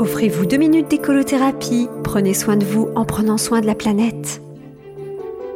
Offrez-vous 0.00 0.44
deux 0.44 0.56
minutes 0.56 0.90
d'écolothérapie. 0.90 1.88
Prenez 2.02 2.34
soin 2.34 2.56
de 2.56 2.64
vous 2.64 2.88
en 2.96 3.04
prenant 3.04 3.38
soin 3.38 3.60
de 3.60 3.66
la 3.66 3.76
planète. 3.76 4.42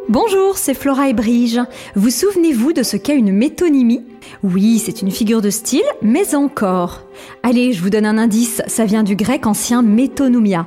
Bonjour, 0.08 0.56
c'est 0.56 0.74
Flora 0.74 1.08
et 1.08 1.12
Brige. 1.12 1.60
Vous 1.96 2.10
souvenez-vous 2.10 2.72
de 2.72 2.84
ce 2.84 2.96
qu'est 2.96 3.16
une 3.16 3.32
métonymie? 3.32 4.04
Oui, 4.44 4.78
c'est 4.78 5.02
une 5.02 5.10
figure 5.10 5.42
de 5.42 5.50
style, 5.50 5.82
mais 6.02 6.36
encore. 6.36 7.02
Allez, 7.42 7.72
je 7.72 7.82
vous 7.82 7.90
donne 7.90 8.06
un 8.06 8.16
indice, 8.16 8.62
ça 8.68 8.84
vient 8.84 9.02
du 9.02 9.16
grec 9.16 9.44
ancien 9.44 9.82
métonomia. 9.82 10.66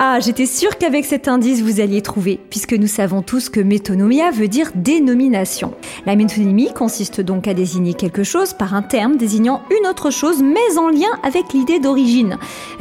Ah, 0.00 0.20
j'étais 0.20 0.46
sûre 0.46 0.78
qu'avec 0.78 1.04
cet 1.04 1.26
indice 1.26 1.60
vous 1.60 1.80
alliez 1.80 2.02
trouver, 2.02 2.38
puisque 2.50 2.72
nous 2.72 2.86
savons 2.86 3.20
tous 3.20 3.48
que 3.48 3.58
métonomia 3.58 4.30
veut 4.30 4.46
dire 4.46 4.70
dénomination. 4.76 5.74
La 6.06 6.14
métonymie 6.14 6.72
consiste 6.72 7.20
donc 7.20 7.48
à 7.48 7.54
désigner 7.54 7.94
quelque 7.94 8.22
chose 8.22 8.52
par 8.52 8.74
un 8.74 8.82
terme 8.82 9.16
désignant 9.16 9.60
une 9.76 9.88
autre 9.88 10.10
chose, 10.10 10.40
mais 10.40 10.78
en 10.78 10.88
lien 10.88 11.18
avec 11.24 11.52
l'idée 11.52 11.80
d'origine. 11.80 12.38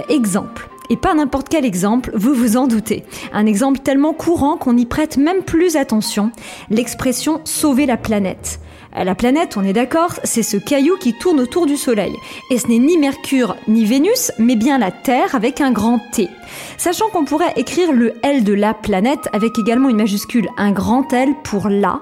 Exemple. 0.09 0.69
Et 0.91 0.95
pas 0.95 1.15
n'importe 1.15 1.49
quel 1.49 1.65
exemple, 1.65 2.11
vous 2.13 2.35
vous 2.35 2.55
en 2.55 2.67
doutez. 2.67 3.03
Un 3.33 3.47
exemple 3.47 3.79
tellement 3.79 4.13
courant 4.13 4.55
qu'on 4.55 4.73
n'y 4.73 4.85
prête 4.85 5.17
même 5.17 5.41
plus 5.41 5.75
attention. 5.75 6.31
L'expression 6.69 7.41
sauver 7.45 7.87
la 7.87 7.97
planète. 7.97 8.59
La 9.03 9.13
planète, 9.13 9.57
on 9.57 9.63
est 9.63 9.73
d'accord, 9.73 10.13
c'est 10.23 10.43
ce 10.43 10.57
caillou 10.57 10.97
qui 10.97 11.13
tourne 11.13 11.39
autour 11.39 11.67
du 11.67 11.77
Soleil. 11.77 12.15
Et 12.49 12.57
ce 12.57 12.67
n'est 12.67 12.79
ni 12.79 12.97
Mercure 12.97 13.55
ni 13.67 13.85
Vénus, 13.85 14.31
mais 14.39 14.55
bien 14.55 14.79
la 14.79 14.91
Terre 14.91 15.35
avec 15.35 15.61
un 15.61 15.71
grand 15.71 15.99
T. 16.11 16.29
Sachant 16.77 17.09
qu'on 17.09 17.25
pourrait 17.25 17.53
écrire 17.57 17.91
le 17.91 18.13
L 18.23 18.43
de 18.43 18.53
la 18.53 18.73
planète 18.73 19.29
avec 19.33 19.59
également 19.59 19.89
une 19.89 19.97
majuscule, 19.97 20.49
un 20.57 20.71
grand 20.71 21.13
L 21.13 21.33
pour 21.43 21.69
la, 21.69 22.01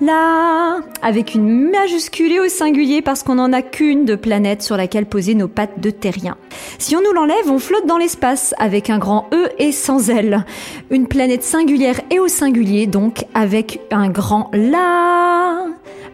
la, 0.00 0.80
avec 1.02 1.34
une 1.34 1.70
majuscule 1.70 2.32
et 2.32 2.40
au 2.40 2.48
singulier 2.48 3.00
parce 3.00 3.22
qu'on 3.22 3.36
n'en 3.36 3.52
a 3.52 3.62
qu'une 3.62 4.04
de 4.04 4.14
planète 4.14 4.62
sur 4.62 4.76
laquelle 4.76 5.06
poser 5.06 5.34
nos 5.34 5.48
pattes 5.48 5.80
de 5.80 5.90
terriens. 5.90 6.36
Si 6.78 6.94
on 6.94 7.00
nous 7.00 7.12
l'enlève, 7.12 7.48
on 7.48 7.58
flotte 7.58 7.86
dans 7.86 7.98
l'espace 7.98 8.54
avec 8.58 8.90
un 8.90 8.98
grand 8.98 9.28
E 9.32 9.48
et 9.58 9.72
sans 9.72 10.10
L. 10.10 10.44
Une 10.90 11.06
planète 11.06 11.42
singulière 11.42 12.00
et 12.10 12.18
au 12.18 12.28
singulier 12.28 12.86
donc 12.86 13.24
avec 13.34 13.80
un 13.90 14.10
grand 14.10 14.50
la. 14.52 15.43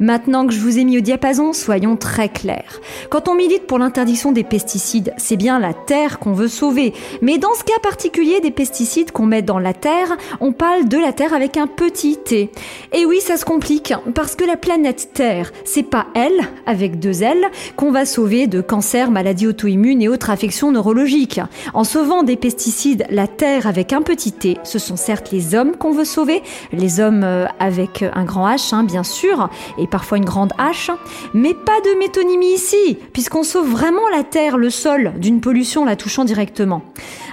Maintenant 0.01 0.47
que 0.47 0.55
je 0.55 0.61
vous 0.61 0.79
ai 0.79 0.85
mis 0.85 0.97
au 0.97 1.03
diapason, 1.03 1.53
soyons 1.53 1.97
très 1.97 2.31
clairs. 2.31 2.81
Quand 3.11 3.29
on 3.29 3.35
milite 3.35 3.67
pour 3.67 3.79
l'interdiction 3.79 4.33
des 4.33 4.45
pesticides, 4.45 5.13
c'est 5.19 5.37
bien 5.37 5.59
la 5.59 5.75
terre 5.75 6.19
qu'on 6.19 6.33
veut 6.33 6.49
sauver. 6.49 6.95
Mais 7.21 7.37
dans 7.37 7.53
ce 7.53 7.65
cas 7.65 7.79
particulier 7.83 8.41
des 8.41 8.51
pesticides 8.51 9.13
qu'on 9.13 9.27
met 9.27 9.43
dans 9.43 9.59
la 9.59 9.75
terre, 9.75 10.17
on 10.41 10.53
parle 10.53 10.89
de 10.89 10.97
la 10.97 11.13
terre 11.13 11.35
avec 11.35 11.59
un 11.59 11.67
petit 11.67 12.17
t. 12.17 12.51
Et 12.95 13.05
oui, 13.05 13.21
ça 13.21 13.37
se 13.37 13.45
complique 13.45 13.93
parce 14.15 14.37
que 14.37 14.45
la 14.45 14.57
planète 14.57 15.11
Terre, 15.13 15.53
c'est 15.65 15.83
pas 15.83 16.07
elle 16.15 16.41
avec 16.65 16.99
deux 16.99 17.23
L 17.23 17.45
qu'on 17.77 17.91
va 17.91 18.07
sauver 18.07 18.47
de 18.47 18.61
cancer, 18.61 19.11
maladies 19.11 19.49
auto-immunes 19.49 20.01
et 20.01 20.09
autres 20.09 20.31
affections 20.31 20.73
neurologiques. 20.73 21.41
En 21.75 21.85
sauvant 21.85 22.23
des 22.23 22.37
pesticides, 22.37 23.05
la 23.11 23.27
Terre 23.27 23.67
avec 23.67 23.93
un 23.93 24.01
petit 24.01 24.33
t, 24.33 24.57
ce 24.65 24.79
sont 24.79 24.97
certes 24.97 25.31
les 25.31 25.55
hommes 25.55 25.77
qu'on 25.77 25.93
veut 25.93 26.05
sauver, 26.05 26.43
les 26.73 27.01
hommes 27.01 27.23
euh, 27.23 27.47
avec 27.59 28.03
un 28.15 28.25
grand 28.25 28.49
H, 28.49 28.75
hein, 28.75 28.85
bien 28.85 29.05
sûr, 29.05 29.51
et 29.79 29.87
parfois 29.91 30.19
une 30.19 30.25
grande 30.25 30.53
hache, 30.59 30.91
mais 31.35 31.55
pas 31.55 31.81
de 31.85 31.99
métonymie 31.99 32.55
ici, 32.55 32.99
puisqu'on 33.13 33.43
sauve 33.43 33.69
vraiment 33.69 34.09
la 34.15 34.25
terre, 34.25 34.57
le 34.57 34.71
sol, 34.71 35.13
d'une 35.19 35.41
pollution 35.41 35.85
la 35.85 35.97
touchant 35.97 36.25
directement. 36.25 36.83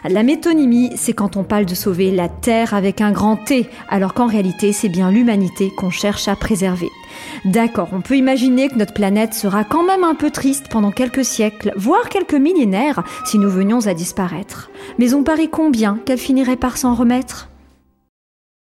La 0.08 0.23
métonymie, 0.23 0.91
c'est 0.95 1.13
quand 1.13 1.38
on 1.38 1.44
parle 1.44 1.66
de 1.66 1.75
sauver 1.75 2.11
la 2.11 2.30
terre 2.30 2.73
avec 2.73 3.02
un 3.02 3.11
grand 3.11 3.38
T, 3.38 3.69
alors 3.89 4.13
qu'en 4.13 4.28
réalité, 4.28 4.72
c'est 4.72 4.89
bien 4.89 5.11
l'humanité 5.11 5.72
qu'on 5.78 5.89
cherche 5.89 6.28
à 6.28 6.35
préserver. 6.35 6.89
D'accord, 7.45 7.89
on 7.94 8.02
peut 8.02 8.17
imaginer 8.17 8.69
que 8.69 8.75
notre 8.75 8.94
planète 8.94 9.33
sera 9.33 9.63
quand 9.63 9.83
même 9.83 10.03
un 10.03 10.16
peu 10.16 10.31
triste 10.31 10.67
pendant 10.69 10.91
quelques 10.91 11.25
siècles, 11.25 11.73
voire 11.75 12.09
quelques 12.09 12.33
millénaires, 12.33 13.03
si 13.25 13.38
nous 13.38 13.50
venions 13.50 13.88
à 13.88 13.94
disparaître. 13.94 14.69
Mais 14.97 15.13
on 15.13 15.23
parie 15.23 15.50
combien 15.50 16.00
qu'elle 16.05 16.17
finirait 16.17 16.55
par 16.55 16.78
s'en 16.78 16.94
remettre? 16.94 17.50